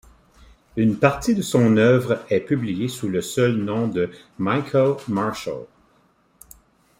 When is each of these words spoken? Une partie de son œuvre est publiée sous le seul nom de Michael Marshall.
Une 0.77 0.97
partie 0.97 1.35
de 1.35 1.43
son 1.43 1.77
œuvre 1.77 2.25
est 2.31 2.39
publiée 2.39 2.87
sous 2.87 3.07
le 3.07 3.21
seul 3.21 3.55
nom 3.57 3.87
de 3.87 4.09
Michael 4.39 4.95
Marshall. 5.07 5.67